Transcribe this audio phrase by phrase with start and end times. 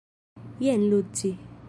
[0.65, 1.29] Jen Luci.